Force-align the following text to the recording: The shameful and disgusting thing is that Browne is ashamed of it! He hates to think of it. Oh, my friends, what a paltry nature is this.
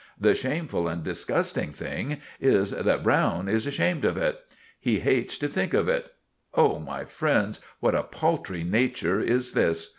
The 0.19 0.33
shameful 0.33 0.87
and 0.87 1.03
disgusting 1.03 1.71
thing 1.73 2.17
is 2.39 2.71
that 2.71 3.03
Browne 3.03 3.47
is 3.47 3.67
ashamed 3.67 4.03
of 4.03 4.17
it! 4.17 4.39
He 4.79 4.99
hates 5.01 5.37
to 5.37 5.47
think 5.47 5.75
of 5.75 5.87
it. 5.87 6.11
Oh, 6.55 6.79
my 6.79 7.05
friends, 7.05 7.59
what 7.81 7.93
a 7.93 8.01
paltry 8.01 8.63
nature 8.63 9.19
is 9.19 9.53
this. 9.53 9.89